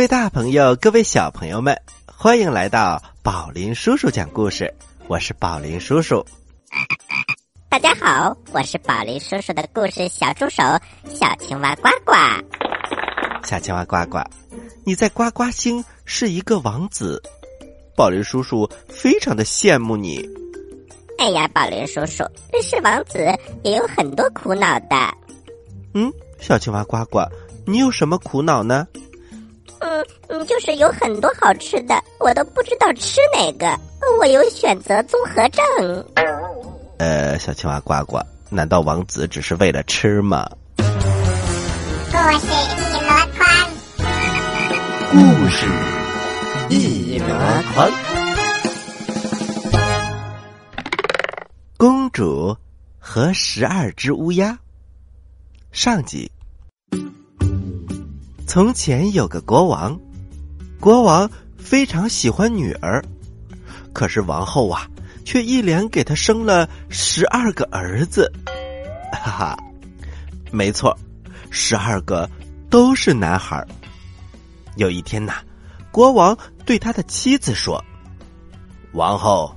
[0.00, 4.72] 各位大朋友，各位小朋友们，欢迎来到宝林叔叔讲故事。
[5.08, 6.24] 我是宝林叔叔。
[7.68, 10.62] 大家好，我是宝林叔叔的故事小助手
[11.04, 12.14] 小青蛙呱呱。
[13.44, 14.20] 小青蛙呱呱，
[14.86, 17.22] 你在呱呱星是一个王子，
[17.94, 20.26] 宝林叔叔非常的羡慕你。
[21.18, 22.24] 哎呀，宝林叔叔，
[22.62, 23.18] 是王子
[23.62, 24.96] 也有很多苦恼的。
[25.92, 27.20] 嗯，小青蛙呱呱，
[27.66, 28.88] 你有什么苦恼呢？
[29.80, 33.66] 嗯嗯，就是有很多好吃的，我都不知道吃哪个，
[34.18, 36.06] 我有选择综合症。
[36.98, 38.18] 呃，小青蛙呱呱，
[38.50, 40.48] 难道王子只是为了吃吗？
[40.76, 40.84] 故
[42.38, 42.68] 事一
[43.08, 43.46] 箩筐，
[45.10, 45.66] 故事
[46.68, 47.26] 一箩
[47.74, 47.90] 筐。
[51.78, 52.54] 公主
[52.98, 54.58] 和十二只乌鸦。
[55.72, 56.30] 上集。
[58.50, 59.96] 从前有个国王，
[60.80, 63.00] 国王非常喜欢女儿，
[63.92, 64.88] 可是王后啊，
[65.24, 68.28] 却一连给他生了十二个儿子。
[69.12, 69.56] 哈哈，
[70.50, 70.98] 没错，
[71.48, 72.28] 十二个
[72.68, 73.64] 都是男孩。
[74.74, 75.34] 有一天呐，
[75.92, 76.36] 国王
[76.66, 77.80] 对他的妻子说
[78.94, 79.54] ：“王后，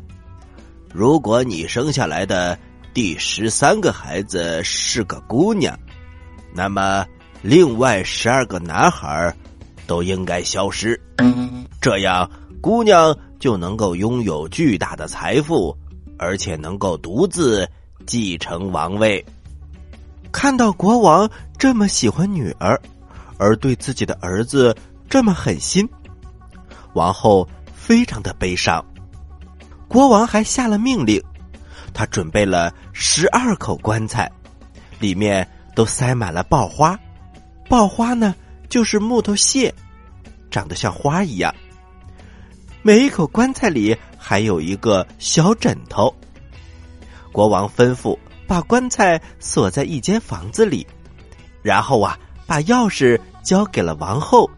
[0.93, 2.55] 如果你生下来的
[2.93, 5.75] 第十三个孩子是个姑娘，
[6.53, 7.03] 那么……”
[7.43, 9.35] 另外十二个男孩
[9.85, 10.99] 都应该消失，
[11.81, 12.29] 这样
[12.61, 15.77] 姑娘就能够拥有巨大的财富，
[16.17, 17.67] 而且能够独自
[18.05, 19.23] 继承王位。
[20.31, 22.79] 看到国王这么喜欢女儿，
[23.37, 24.73] 而对自己的儿子
[25.09, 25.85] 这么狠心，
[26.93, 28.83] 王后非常的悲伤。
[29.89, 31.21] 国王还下了命令，
[31.93, 34.31] 他准备了十二口棺材，
[34.97, 36.97] 里面都塞满了爆花。
[37.69, 38.35] 爆花呢，
[38.69, 39.73] 就是木头屑，
[40.51, 41.53] 长得像花一样。
[42.81, 46.13] 每一口棺材里还有一个小枕头。
[47.31, 50.85] 国王吩咐把棺材锁在一间房子里，
[51.61, 54.49] 然后啊，把钥匙交给了王后。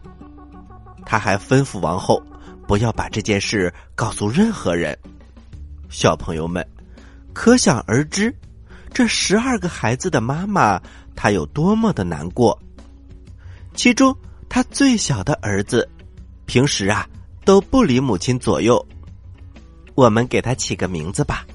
[1.04, 2.20] 他还吩咐王后
[2.66, 4.98] 不要把这件事告诉任何人。
[5.88, 6.66] 小朋友们，
[7.32, 8.34] 可想而知，
[8.92, 10.80] 这十二个孩子的妈妈
[11.14, 12.60] 她有多么的难过。
[13.76, 14.16] 其中，
[14.48, 15.86] 他最小的儿子，
[16.46, 17.06] 平时啊
[17.44, 18.84] 都不离母亲左右。
[19.94, 21.46] 我们给他起个名字吧，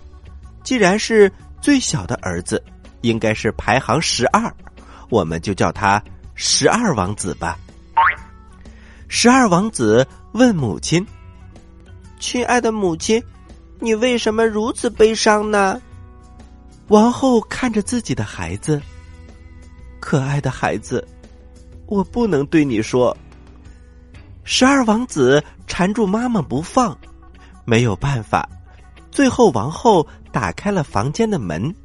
[0.64, 1.30] 既然是
[1.60, 2.64] 最小的儿子，
[3.02, 4.54] 应该是排行十二，
[5.10, 6.02] 我们就叫他
[6.36, 7.58] 十二王子吧。
[9.08, 11.06] 十二王子问母亲
[12.20, 13.22] ：“亲爱的母亲，
[13.80, 15.82] 你为什么如此悲伤呢？”
[16.88, 18.80] 王后看着自己的孩子，
[20.00, 21.06] 可爱的孩子。
[21.92, 23.16] 我不能对你说。
[24.46, 26.98] 十二王子缠住妈妈不放，
[27.66, 28.48] 没有办法，
[29.12, 31.76] 最后王后打开了房间的门，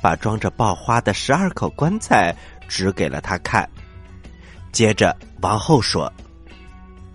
[0.00, 2.34] 把装着爆花的十二口棺材
[2.66, 3.68] 指给了他看。
[4.72, 6.10] 接着，王后说：“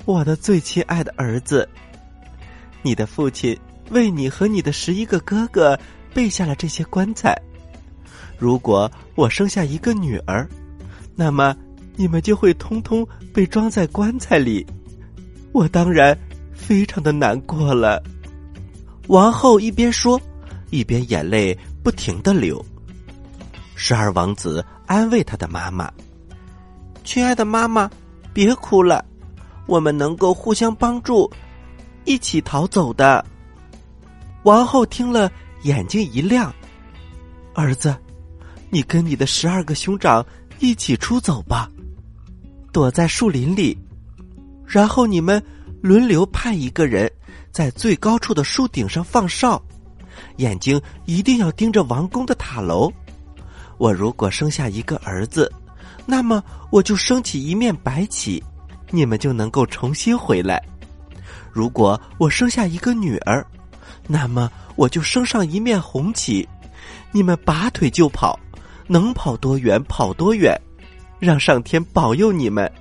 [0.05, 1.67] 我的最亲爱的儿子，
[2.83, 3.59] 你的父亲
[3.89, 5.77] 为你和你的十一个哥哥
[6.13, 7.35] 备下了这些棺材。
[8.37, 10.47] 如果我生下一个女儿，
[11.15, 11.57] 那么……”
[11.99, 14.65] 你们就会通通被装在棺材里，
[15.51, 16.17] 我当然
[16.53, 18.01] 非常的难过了。
[19.07, 20.17] 王后一边说，
[20.69, 21.53] 一边眼泪
[21.83, 22.65] 不停的流。
[23.75, 25.91] 十二王子安慰他的妈妈
[27.03, 27.91] ：“亲爱的妈妈，
[28.31, 29.03] 别哭了，
[29.67, 31.29] 我们能够互相帮助，
[32.05, 33.25] 一起逃走的。”
[34.43, 35.29] 王后听了，
[35.63, 36.53] 眼睛一亮
[37.53, 37.93] ：“儿子，
[38.69, 40.25] 你跟你的十二个兄长
[40.59, 41.69] 一起出走吧。”
[42.71, 43.77] 躲在树林里，
[44.65, 45.41] 然后你们
[45.81, 47.11] 轮流派一个人
[47.51, 49.61] 在最高处的树顶上放哨，
[50.37, 52.91] 眼睛一定要盯着王宫的塔楼。
[53.77, 55.51] 我如果生下一个儿子，
[56.05, 58.43] 那么我就升起一面白旗，
[58.91, 60.57] 你们就能够重新回来；
[61.51, 63.45] 如果我生下一个女儿，
[64.05, 66.47] 那么我就升上一面红旗，
[67.11, 68.37] 你们拔腿就跑，
[68.87, 70.59] 能跑多远跑多远。
[71.19, 72.71] 让上天保佑你们，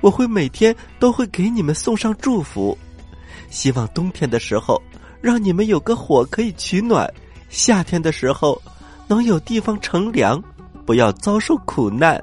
[0.00, 2.76] 我会每天都会给你们送上祝福，
[3.50, 4.80] 希望冬天的时候
[5.20, 7.12] 让你们有个火可以取暖，
[7.48, 8.60] 夏天的时候
[9.08, 10.42] 能有地方乘凉，
[10.84, 12.22] 不要遭受苦难。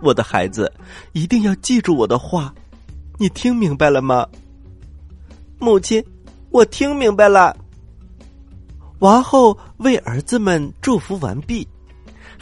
[0.00, 0.72] 我的孩子，
[1.12, 2.54] 一定要记住我的话，
[3.18, 4.26] 你听明白了吗？
[5.58, 6.02] 母亲，
[6.50, 7.54] 我听明白了。
[9.00, 11.66] 王后为儿子们祝福完毕。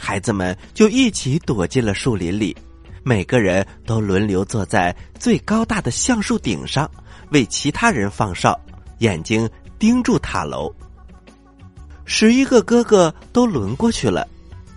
[0.01, 2.55] 孩子们就一起躲进了树林里，
[3.03, 6.89] 每个人都轮流坐在最高大的橡树顶上，
[7.31, 8.57] 为其他人放哨，
[8.99, 9.47] 眼睛
[9.77, 10.73] 盯住塔楼。
[12.05, 14.25] 十一个哥哥都轮过去了，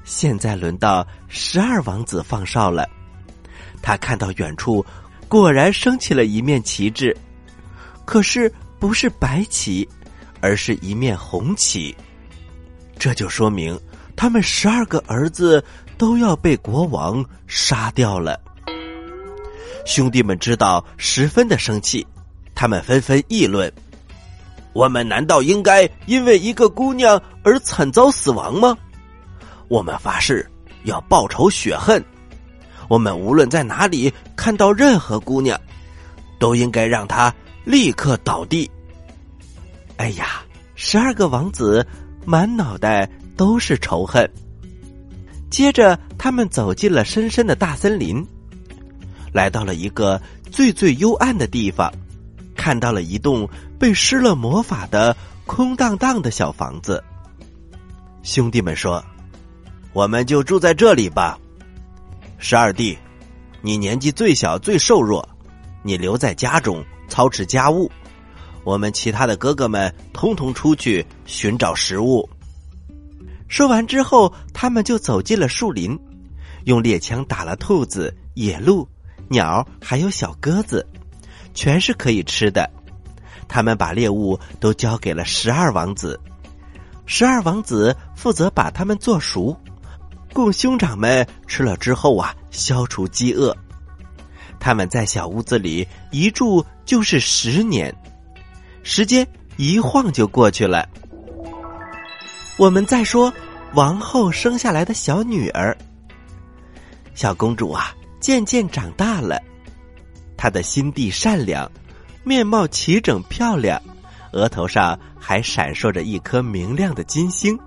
[0.03, 2.85] 现在轮到十二王子放哨了。
[3.81, 4.85] 他看到远处
[5.29, 7.17] 果然升起了一面旗帜，
[8.05, 9.89] 可是不是白旗，
[10.41, 11.97] 而是一面红旗。
[12.99, 13.79] 这就说明
[14.17, 15.63] 他们十二个儿子
[15.99, 18.39] 都要被国王杀掉了。
[19.85, 22.07] 兄弟们知道，十分的生气，
[22.55, 23.73] 他们纷纷议论。
[24.73, 28.77] 我们难道应该因为一个姑娘而惨遭死亡吗？
[29.69, 30.49] 我们发誓
[30.85, 32.03] 要报仇雪恨。
[32.89, 35.61] 我们无论在哪里看到任何姑娘，
[36.39, 38.71] 都应该让她立刻倒地。
[39.97, 40.43] 哎呀，
[40.75, 41.87] 十二个王子
[42.25, 43.09] 满脑袋
[43.43, 44.31] 都是仇恨。
[45.51, 48.25] 接着，他们走进了深深的大森林，
[49.33, 50.23] 来到了一个
[50.53, 51.93] 最最幽暗的地方。
[52.55, 53.49] 看到了一栋
[53.81, 57.03] 被施了魔法的空荡荡的小房子。
[58.23, 59.05] 兄弟们说
[59.93, 61.37] ：“我们就住在这里吧。”
[62.39, 62.97] 十二弟，
[63.61, 65.29] 你年纪最小最瘦弱，
[65.83, 67.91] 你留在家中操持家务。
[68.63, 72.31] 我们其他的哥哥们通通出去寻找食物。
[73.53, 75.99] 说完之后，他们就走进了树林，
[76.65, 78.89] 用猎枪打了兔子、野鹿、
[79.29, 80.87] 鸟，还有小鸽子。
[81.53, 82.67] 全是可以吃的，
[83.47, 86.19] 他们把猎物都交给了十二王子，
[87.05, 89.55] 十二王子负责把它们做熟，
[90.33, 93.55] 供兄长们吃了之后啊，消除饥饿。
[94.59, 97.95] 他们在小屋子里一住就是十年，
[98.83, 99.29] 时间
[99.59, 100.89] 一晃就过去了。
[102.63, 103.35] 我们再说
[103.75, 105.77] 王后生下来的小女儿，
[107.13, 109.43] 小公主啊，渐渐长大了。
[110.37, 111.69] 她的心地善良，
[112.23, 113.83] 面貌齐整漂亮，
[114.31, 117.59] 额头上还闪烁着一颗明亮的金星。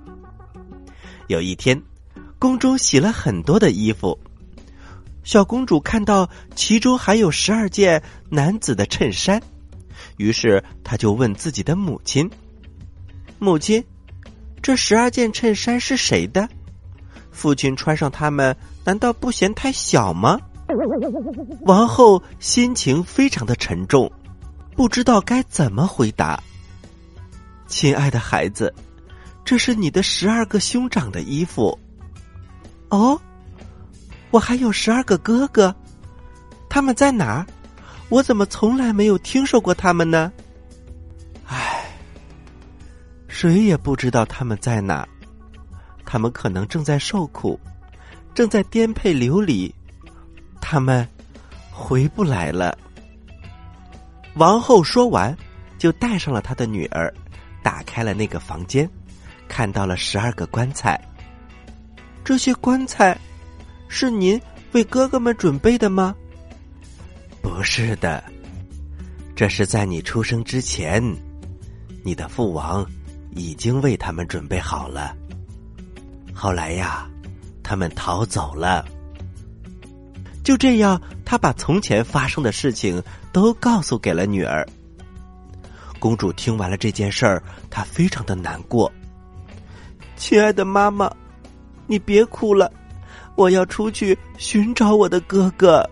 [1.28, 1.78] 有一天，
[2.40, 4.18] 宫中洗了很多的衣服，
[5.26, 9.42] 小公主看到其中还有十二件男子的衬衫，
[10.16, 12.32] 于是她就问自己的母亲
[13.40, 13.84] ：“母亲，
[14.66, 16.50] 这十二件衬衫是谁的？
[17.30, 20.40] 父亲穿上它们，难道不嫌太小吗？”
[21.68, 24.12] 王后心情非常的沉重，
[24.75, 26.42] 不知道该怎么回答。
[27.68, 28.74] 亲爱的孩子，
[29.44, 31.78] 这是你的十二个兄长的衣服。
[32.89, 33.22] 哦，
[34.32, 35.75] 我还有十二个哥哥，
[36.68, 37.46] 他们在哪儿？
[38.10, 40.34] 我怎么从来没有听说过他们呢？
[43.38, 45.06] 谁也不知道他们在哪。
[46.06, 47.60] 他们可能正在受苦，
[48.34, 49.75] 正在颠沛流离。
[50.62, 51.06] 他们
[51.70, 52.77] 回不来了。
[54.36, 55.36] 王后说完，
[55.77, 57.13] 就带上了她的女儿，
[57.62, 58.89] 打开了那个房间，
[59.50, 60.98] 看到了十二个棺材。
[62.24, 63.20] 这些棺材
[63.89, 66.15] 是您为哥哥们准备的吗？
[67.42, 68.24] 不是的，
[69.36, 71.04] 这是在你出生之前，
[72.01, 72.86] 你的父王
[73.36, 75.15] 已经为他们准备好了。
[76.34, 77.08] 后来呀，
[77.62, 78.84] 他们逃走了。
[80.44, 83.01] 就这样，他把从前发生的事情
[83.32, 84.68] 都告诉给了女儿。
[86.00, 88.92] 公主听完了这件事儿，她非常的难过。
[90.15, 91.12] 亲爱的妈妈，
[91.88, 92.72] 你别哭了，
[93.36, 95.84] 我要出去寻找我的哥哥。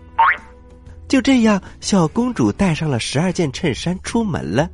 [1.08, 4.70] 就这样，小公主带上了十二件衬衫出门了。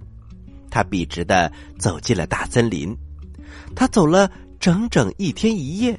[0.70, 2.96] 他笔直的走进了大森林，
[3.74, 5.98] 他走了整整一天一夜。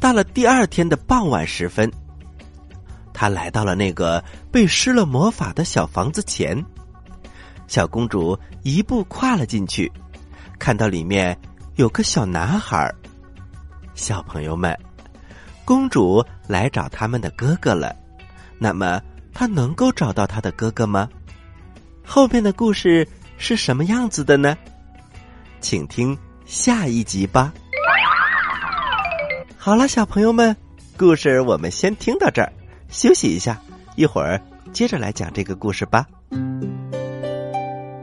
[0.00, 1.90] 到了第二天的傍晚时分。
[3.14, 6.64] 他来到了那个被施了魔法的小房子前，
[7.68, 9.92] 小公主一步跨了进去，
[10.58, 11.38] 看到里面
[11.76, 12.92] 有个小男孩。
[13.94, 14.76] 小朋友们，
[15.64, 17.94] 公主来找他们的哥哥了。
[18.58, 19.00] 那么，
[19.34, 21.08] 她能够找到她的哥哥吗？
[22.04, 23.06] 后面的故事
[23.42, 24.56] 是什么样子的呢？
[25.60, 27.52] 请听下一集吧。
[29.58, 30.56] 好了，小朋友们，
[30.96, 32.52] 故事我们先听到这儿。
[32.88, 33.60] 休息一下，
[33.96, 34.40] 一会儿
[34.72, 36.06] 接着来讲这个故事吧。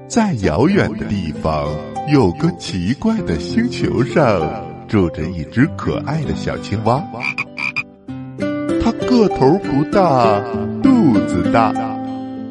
[0.09, 1.73] 在遥远的地方，
[2.11, 4.41] 有个奇怪的星球上，
[4.89, 7.01] 住着一只可爱的小青蛙。
[8.83, 10.41] 它个头不大，
[10.83, 11.71] 肚子大，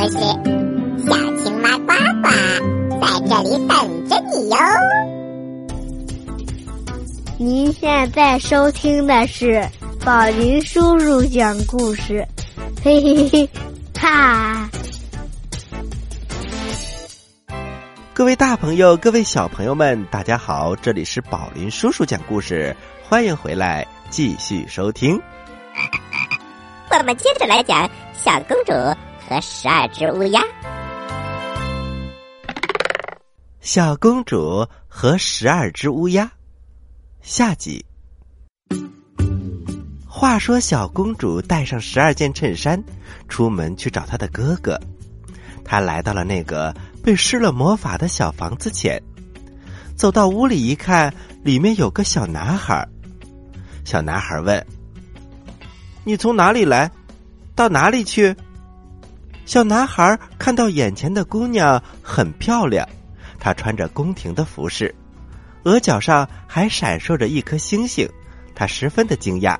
[0.00, 0.18] 讲故事，
[1.04, 1.92] 小青蛙呱
[2.22, 2.28] 呱
[3.00, 4.56] 在这里等着你哟。
[7.36, 9.62] 您现在收听的是
[10.02, 12.26] 宝林叔叔讲故事，
[12.82, 13.48] 嘿嘿嘿，
[14.00, 14.70] 哈！
[18.14, 22.74] 各位大朋友，各位小朋友们，大家好，这里是宝林叔叔讲故事，
[23.06, 25.20] 欢迎回来，继续收听。
[26.90, 28.72] 我们接着来讲小公主
[29.30, 30.42] 和十二只乌鸦。
[33.60, 36.28] 小公主和十二只乌鸦，
[37.22, 37.86] 下集。
[40.04, 42.82] 话说，小公主带上十二件衬衫，
[43.28, 44.76] 出门去找她的哥哥。
[45.64, 49.00] 她来到了那个被施了魔法的小房子前，
[49.94, 52.84] 走到屋里一看，里面有个小男孩。
[53.84, 54.66] 小男孩问
[56.02, 56.90] ：“你从哪里来？
[57.54, 58.34] 到哪里去？”
[59.50, 62.88] 小男孩看到眼前的姑娘很漂亮。
[63.40, 64.94] 她穿着宫廷的服饰，
[65.64, 68.08] 额角上还闪烁着一颗星星，
[68.54, 69.58] 他十分的惊讶。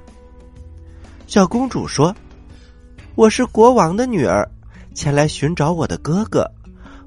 [1.27, 2.15] 小公主说
[3.17, 4.49] ：“我是国王的女儿，
[4.95, 6.49] 前来寻找我的哥哥，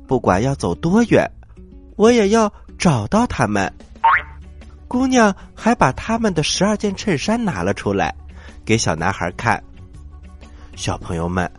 [0.05, 1.25] 不管要走多远，
[1.95, 3.73] 我也要找到他们。”
[4.89, 8.13] 姑娘还把他们的十二件衬衫拿了出来，
[8.65, 9.63] 给小男孩看。
[10.75, 11.49] 小朋友们，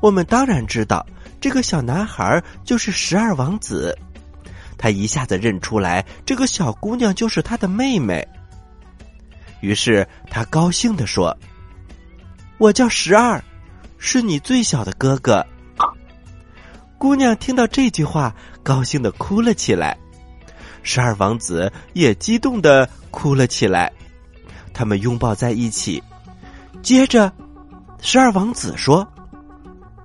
[0.00, 1.04] 我们当然知道，
[1.40, 3.96] 这个小男孩就是十二王子。
[4.78, 8.26] 他一下子认出来，这个小姑娘就是他的妹妹。
[9.60, 11.36] 于是他高兴地说
[12.58, 13.42] ：“我叫十二，
[13.98, 15.44] 是你最小的哥哥。”
[16.98, 19.96] 姑娘听到这句话，高兴的哭了起来。
[20.82, 23.90] 十二王子也激动的哭了起来，
[24.72, 26.02] 他们拥抱在一起。
[26.82, 27.32] 接着，
[28.00, 29.06] 十二王子说：“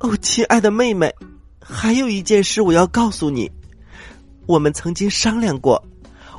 [0.01, 1.13] 哦，亲爱的妹妹，
[1.59, 3.49] 还有一件事我要告诉你。”
[4.47, 5.81] 我们曾经商量过，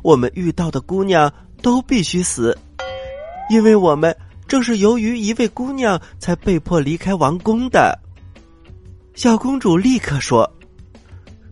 [0.03, 2.59] 我们遇到的姑娘都必须死，
[3.49, 4.15] 因为我们
[4.49, 7.97] 正是由于一位姑娘才被迫离开王宫的。
[9.15, 10.51] 小公主立刻说：“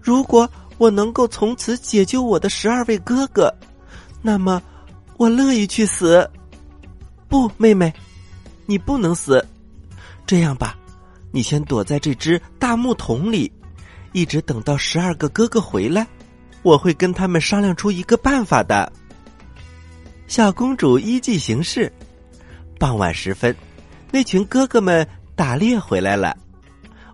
[0.03, 3.55] 如果我能够从此解救我的十二位哥哥，
[4.21, 4.61] 那么
[5.17, 6.29] 我乐意去死。”
[7.29, 7.95] 不，妹妹，
[8.67, 9.43] 你不能死。
[10.27, 10.77] 这样吧，
[11.31, 13.51] 你先躲在这只大木桶里，
[14.13, 16.07] 一直等到十二个哥哥回来。
[16.63, 18.93] 我会跟他们商量出一个办法的。
[20.27, 21.91] 小公主依计行事。
[22.79, 23.55] 傍晚时分，
[24.11, 26.37] 那群哥哥们打猎回来了，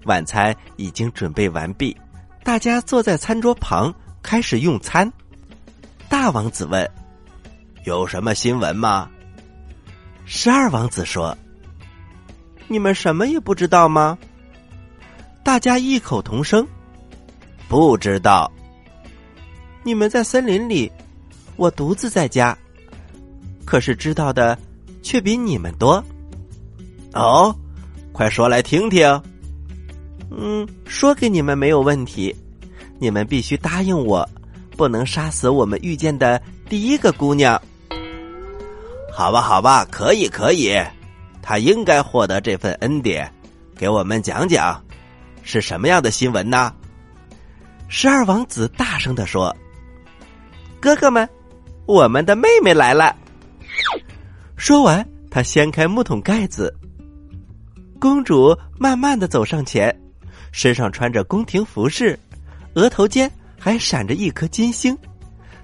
[0.05, 1.97] 晚餐已经准备完毕，
[2.43, 5.13] 大家坐在餐桌旁开始用餐。
[6.09, 6.89] 大王子问
[7.85, 9.09] ：“有什么新闻吗？”
[10.25, 11.37] 十二王子说
[12.69, 14.17] ：“你们什么也不知道吗？”
[15.45, 16.67] 大家异口同声
[17.69, 18.51] ：“不知道。”
[19.85, 20.91] 你们在森林里，
[21.55, 22.57] 我独自在家，
[23.65, 24.59] 可是知道的
[25.03, 26.03] 却比你们多。
[27.15, 27.55] 哦，
[28.13, 29.23] 快说来听听。
[30.29, 32.35] 嗯，说给你们没有问题，
[32.99, 34.29] 你们必须答应我，
[34.77, 37.63] 不能杀死我们遇见的第一个姑娘。
[39.13, 40.77] 好吧，好吧，可以，可以，
[41.49, 43.33] 他应该获得这份恩典。
[43.77, 44.83] 给我们讲讲，
[45.45, 46.75] 是什么样的新闻呢？
[47.87, 49.57] 十二王子大声的说。
[50.81, 51.29] 哥哥们，
[51.87, 53.15] 我们的妹妹来了。
[54.57, 56.75] 说完，他掀开木桶盖子。
[58.01, 59.97] 公主慢慢的走上前，
[60.51, 62.19] 身上穿着宫廷服饰，
[62.75, 64.99] 额头间还闪着一颗金星。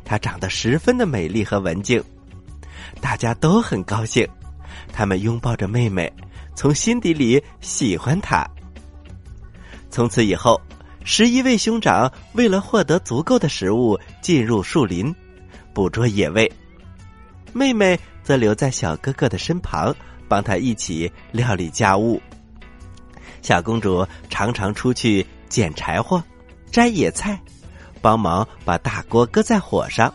[0.05, 2.01] 她长得十分的美丽和文静，
[3.01, 4.25] 大家都很高兴。
[4.93, 6.13] 他们拥抱着妹妹，
[6.55, 8.47] 从心底里喜欢她。
[9.91, 10.61] 从此以后。
[11.05, 15.13] 十一位兄长为了获得足够的食物，进入树林
[15.75, 16.49] 捕捉野味；
[17.53, 19.93] 妹妹则留在小哥哥的身旁，
[20.29, 22.23] 帮他一起料理家务。
[23.43, 26.23] 小公主常常出去捡柴火、
[26.71, 27.37] 摘野菜，
[28.01, 30.15] 帮忙把大锅搁在火上。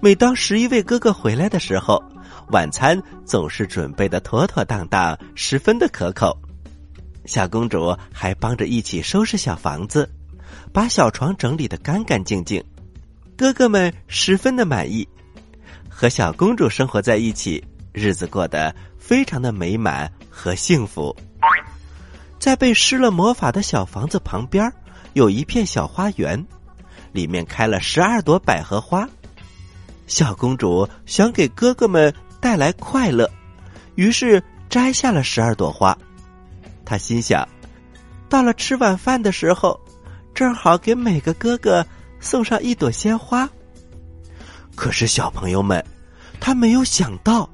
[0.00, 2.04] 每当十一位哥哥回来的时候，
[2.50, 6.36] 晚餐总是准备的妥妥当当，十分的可口。
[7.26, 10.08] 小公主还帮着一起收拾小房子，
[10.72, 12.64] 把小床整理的干干净净。
[13.36, 15.06] 哥哥们十分的满意，
[15.90, 17.62] 和小公主生活在一起
[17.92, 21.14] 日子过得非常的美满和幸福。
[22.38, 24.72] 在被施了魔法的小房子旁边，
[25.12, 26.42] 有一片小花园，
[27.12, 29.06] 里面开了十二朵百合花。
[30.06, 33.30] 小公主想给哥哥们带来快乐，
[33.94, 35.96] 于是摘下了十二朵花。
[36.84, 37.46] 他心想，
[38.28, 39.78] 到了吃晚饭的时候，
[40.34, 41.84] 正好给每个哥哥
[42.20, 43.48] 送上一朵鲜花。
[44.74, 45.84] 可是小朋友们，
[46.40, 47.48] 他没有想到，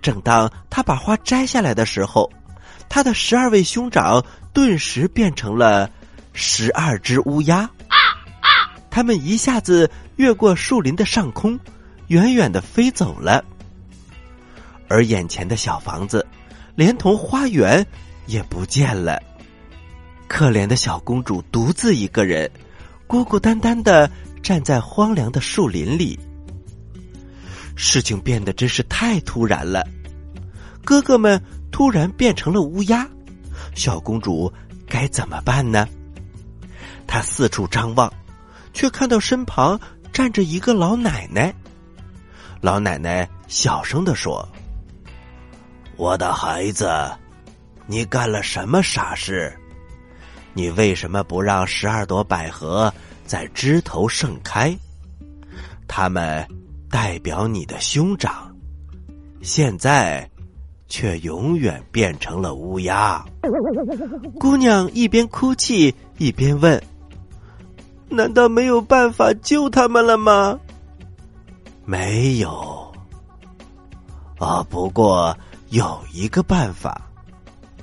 [0.00, 2.30] 正当他把花摘下来的时候，
[2.88, 5.90] 他的十二位兄长顿时变成了
[6.32, 7.68] 十二只乌鸦。
[8.90, 11.58] 他们一下子越过树林的上空。
[12.08, 13.44] 远远的飞走了，
[14.88, 16.26] 而眼前的小房子，
[16.74, 17.86] 连同花园
[18.26, 19.22] 也不见了。
[20.28, 22.50] 可怜的小公主独自一个人，
[23.06, 24.10] 孤孤单单的
[24.42, 26.18] 站在荒凉的树林里。
[27.76, 29.86] 事情变得真是太突然了，
[30.84, 31.40] 哥哥们
[31.70, 33.06] 突然变成了乌鸦，
[33.74, 34.52] 小公主
[34.88, 35.86] 该怎么办呢？
[37.06, 38.12] 她四处张望，
[38.72, 39.78] 却看到身旁
[40.12, 41.54] 站着一个老奶奶。
[42.62, 44.48] 老奶奶小声的说
[45.96, 46.90] ：“我的孩子，
[47.86, 49.52] 你干了什么傻事？
[50.52, 52.92] 你为什么不让十二朵百合
[53.24, 54.76] 在枝头盛开？
[55.88, 56.46] 它们
[56.90, 58.54] 代表你的兄长，
[59.40, 60.28] 现在
[60.86, 63.24] 却永远变成了乌鸦。”
[64.38, 66.82] 姑娘一边哭泣一边问
[68.10, 70.58] ：“难道没有办法救他们了吗？”
[71.86, 72.92] 没有，
[74.38, 75.36] 啊，不过
[75.76, 76.98] 有一个办法，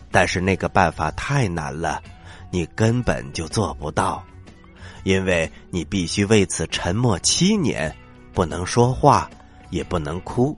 [0.09, 2.01] 但是那个办法太难了，
[2.49, 4.23] 你根本就做不到，
[5.03, 7.95] 因为你必须为此沉默七年，
[8.33, 9.29] 不能说话，
[9.69, 10.57] 也不能哭。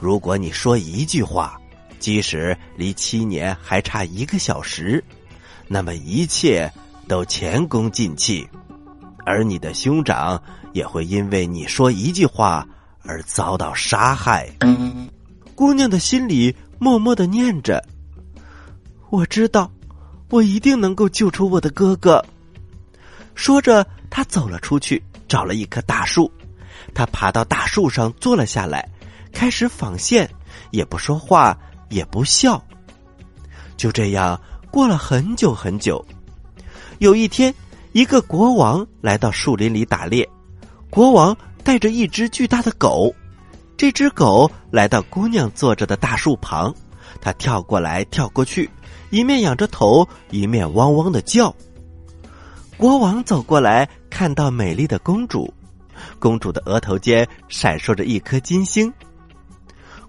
[0.00, 1.56] 如果你说一句话，
[2.00, 5.04] 即使离七年还差一个小时，
[5.68, 6.68] 那么一切
[7.06, 8.44] 都前功尽弃。
[9.24, 12.66] 而你的兄长也会因为你说一句话
[13.04, 14.50] 而遭到杀害。
[15.56, 17.82] 姑娘的心里默默的念着
[19.08, 19.72] ：“我知道，
[20.28, 22.22] 我一定能够救出我的哥哥。”
[23.34, 26.30] 说着，她走了出去，找了一棵大树，
[26.94, 28.86] 她爬到大树上坐了下来，
[29.32, 30.30] 开始纺线，
[30.72, 32.62] 也不说话，也不笑。
[33.78, 34.38] 就这样
[34.70, 36.04] 过了很久很久。
[36.98, 37.52] 有一天。
[37.92, 40.28] 一个国王来到树林里打猎，
[40.90, 43.10] 国王带着一只巨大的狗，
[43.76, 46.74] 这只狗来到姑娘坐着的大树旁，
[47.20, 48.70] 它跳过来跳过去，
[49.10, 51.54] 一面仰着头，一面汪汪的叫。
[52.78, 55.52] 国王走过来，看到美丽的公主，
[56.18, 58.92] 公主的额头间闪烁着一颗金星。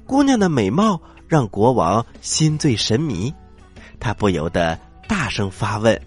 [0.06, 3.34] 姑娘的美貌让国王心醉神迷，
[4.00, 6.00] 他不由得大声发问。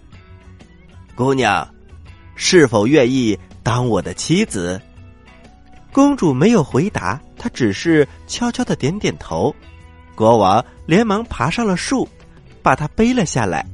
[1.15, 1.67] 姑娘，
[2.35, 4.81] 是否愿意当我的妻子？
[5.91, 9.53] 公主没有回答，她只是悄悄的点点头。
[10.15, 12.07] 国王连忙爬上了树，
[12.61, 13.65] 把她背了下来，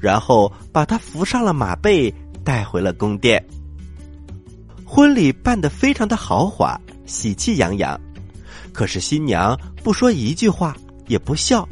[0.00, 2.12] 然后把她扶上了马背，
[2.44, 3.42] 带回了宫殿。
[4.84, 7.98] 婚礼办得非常的豪华，喜气洋洋。
[8.72, 11.66] 可是新娘不说一句话，也不笑。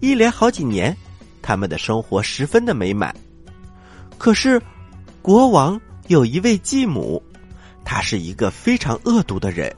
[0.00, 0.96] 一连好几年，
[1.42, 3.14] 他们的生活十分的美满。
[4.16, 4.60] 可是，
[5.20, 7.22] 国王有一位继母，
[7.90, 9.74] 她是一个非常恶毒的人。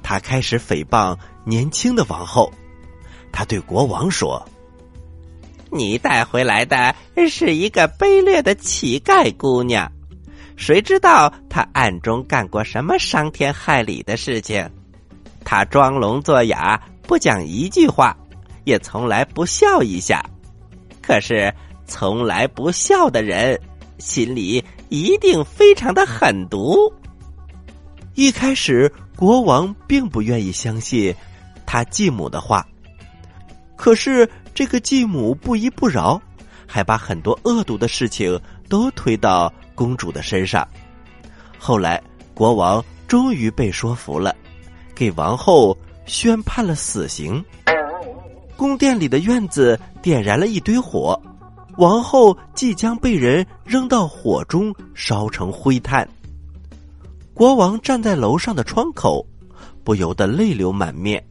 [0.00, 2.52] 她开始诽谤年轻的王后。
[3.32, 4.48] 她对国王说
[5.68, 6.94] ：“你带回来的
[7.28, 9.90] 是一个卑劣的乞丐姑娘，
[10.56, 14.64] 谁知道她暗中干过什么伤天害理的事情？
[15.44, 18.16] 她装聋作哑，不讲一句话，
[18.62, 20.24] 也从来不笑一下。
[21.02, 21.52] 可是，
[21.88, 23.60] 从来不笑的人。”
[23.98, 26.92] 心里一定非常的狠毒。
[28.18, 31.14] 一开始，国王并不愿意相信
[31.64, 32.66] 他继母的话，
[33.76, 36.20] 可是这个继母不依不饶，
[36.66, 38.36] 还把很多恶毒的事情
[38.68, 40.66] 都推到公主的身上。
[41.60, 42.02] 后来，
[42.34, 44.34] 国王终于被说服了，
[44.96, 47.40] 给王后宣判了死刑。
[48.56, 51.16] 宫殿里的院子点燃了一堆火。
[51.76, 56.08] 王后即将被人扔到火中烧成灰炭。
[57.38, 59.24] 国王站在楼上的窗口，
[59.84, 61.24] 不由得泪流满面，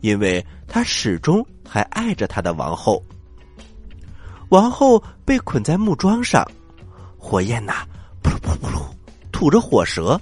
[0.00, 3.00] 因为他始终还爱着他的王后。
[4.48, 6.44] 王后被捆在木桩上，
[7.16, 7.86] 火焰呐，
[8.20, 8.82] 噗噜噗噜噗噜，
[9.30, 10.20] 吐着火舌，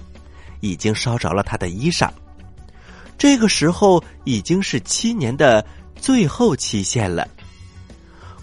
[0.59, 2.11] 已经烧着了他的衣裳。
[3.17, 5.65] 这个时候已经是七年的
[5.95, 7.27] 最后期限了。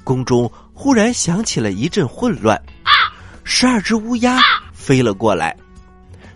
[0.02, 2.60] 宫中忽然响起了一阵混乱，
[3.44, 4.40] 十二只乌鸦
[4.72, 5.56] 飞了过来，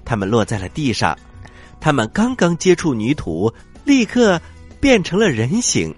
[0.04, 1.18] 它们落在了地上，
[1.80, 3.52] 它们刚刚接触泥土，
[3.84, 4.40] 立刻
[4.80, 5.94] 变成了人形。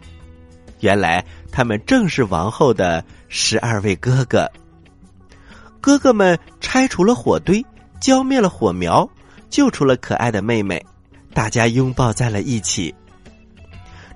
[0.80, 4.50] 原来，他们正是王后的十二位哥哥。
[5.80, 7.64] 哥哥们拆除了火堆，
[8.00, 9.08] 浇灭了火苗，
[9.48, 10.84] 救出了可爱的妹妹，
[11.32, 12.94] 大家拥抱在了一起。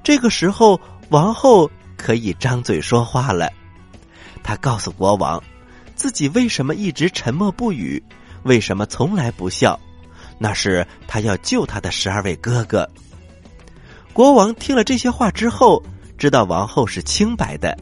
[0.02, 3.50] 这个时候，王后可以张嘴说话了。
[4.42, 5.42] 她告诉国王，
[5.94, 8.02] 自己为什么一直沉默不语，
[8.44, 9.78] 为什么从来不笑，
[10.38, 12.88] 那是他要救他的十二位哥哥。
[14.12, 15.82] 国王听了这些话之后。
[16.18, 17.74] 知道王后是清白的，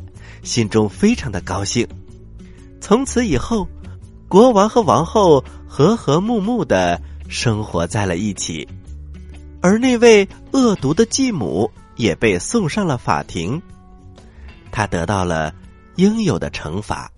[0.44, 1.84] 心中非常的高兴。
[2.80, 3.66] 从此以后，
[4.28, 8.64] 国王和王后和和睦睦的生活在了一起，
[9.60, 13.60] 而那位恶毒的继母也被送上了法庭，
[14.70, 15.52] 他得到了
[15.96, 17.10] 应有的惩罚。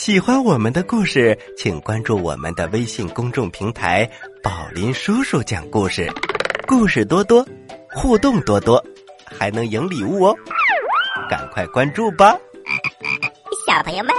[0.00, 4.10] 喜欢我们的故事，请关注我们的微信公众平台
[4.42, 6.10] “宝林叔叔讲故事”。
[6.66, 7.46] 故事多多，
[7.92, 8.82] 互动多多，
[9.26, 10.34] 还能赢礼物哦！
[11.28, 12.34] 赶快关注吧，
[13.66, 14.14] 小朋友们，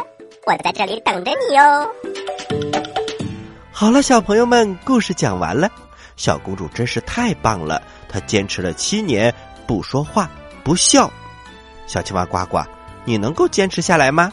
[0.46, 1.89] 我在这里等着你哦。
[3.72, 5.67] 好了，小朋友们，故事讲完了。
[6.15, 9.34] 小公主真是太棒了，她坚持了七年
[9.65, 10.30] 不说话
[10.63, 11.12] 不笑。
[11.88, 12.60] 小青蛙呱呱，
[13.04, 14.32] 你能够坚持下来吗？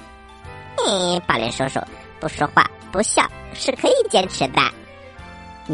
[0.87, 1.81] 嗯，宝莲叔叔，
[2.21, 4.61] 不说话不笑是可以坚持的。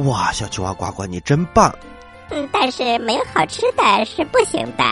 [0.02, 1.72] 哇，小青蛙呱呱，你真棒！
[2.30, 4.84] 嗯，但是没有好吃的是不行的。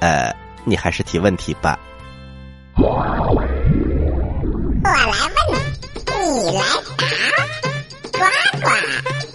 [0.00, 1.78] 呃，你还是提问题吧。
[2.76, 3.18] 我来
[4.90, 5.58] 问，
[6.44, 6.62] 你来
[6.98, 7.02] 答，
[8.12, 8.18] 呱
[8.60, 8.66] 呱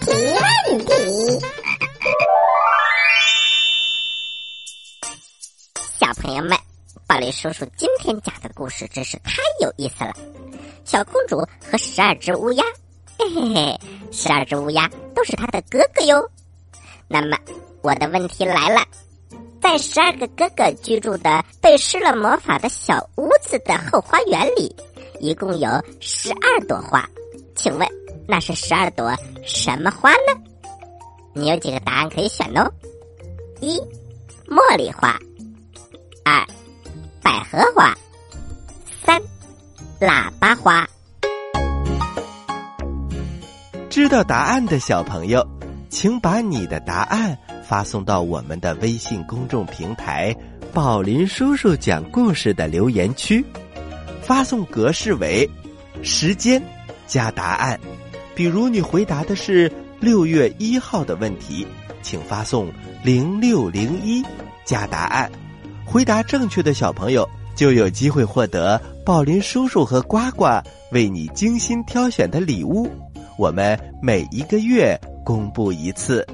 [0.00, 0.44] 提问
[0.86, 0.90] 题。
[5.98, 6.56] 小朋友们，
[7.12, 10.14] 宝林叔叔今天讲的故事真是太有意思了。
[10.82, 12.64] 小公主和十二只乌鸦，
[13.18, 16.26] 嘿嘿嘿，十二只乌鸦都是她的哥哥哟。
[17.08, 17.36] 那么，
[17.82, 18.82] 我的问题来了，
[19.60, 24.74] 在十二个哥哥居住的被施了魔法的小屋子的后花园里，
[25.20, 25.68] 一共有
[26.00, 27.06] 十二朵花，
[27.54, 27.86] 请问
[28.26, 30.32] 那是十二朵什么花呢？
[31.34, 32.72] 你有几个答案可以选哦？
[33.60, 33.78] 一，
[34.48, 35.10] 茉莉花；
[36.24, 36.42] 二，
[37.32, 37.94] 百合花；
[39.06, 39.18] 三，
[39.98, 40.86] 喇叭花。
[43.88, 45.42] 知道答案的小朋友。
[45.88, 50.34] 请把你的答案发送到我们的微信公众平台
[50.72, 53.44] “宝林叔叔讲故事”的留言区，
[54.22, 55.48] 发送格式为
[56.02, 56.62] 时间
[57.06, 57.78] 加答案。
[58.34, 61.66] 比如你回答的是六月一号的问题，
[62.02, 64.22] 请发送零六零一
[64.64, 65.30] 加答案。
[65.84, 70.46] 回答正确的小朋友就有机会获得宝林叔叔和呱呱
[70.92, 72.90] 为你精心挑选的礼物。
[73.38, 74.98] 我们每一个月。
[75.24, 76.26] 公布一次，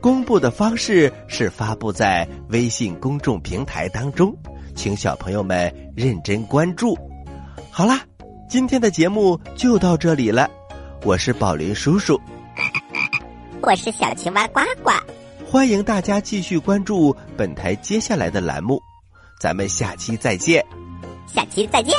[0.00, 4.32] 公布的方式是发布在微信公众平台当中，
[4.76, 6.96] 请小朋友们认真关注。
[7.68, 8.00] 好啦，
[8.48, 10.48] 今天的节目就到这里了，
[11.04, 12.16] 我是宝林叔叔，
[13.60, 14.92] 我是小青蛙呱呱，
[15.44, 18.80] 欢迎大家继续关注本台接下来的栏目，
[19.38, 20.64] 咱们下期再见，
[21.32, 21.94] 下期再见。